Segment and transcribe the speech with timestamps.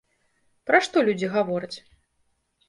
[0.69, 1.73] Пра што людзі гавораць?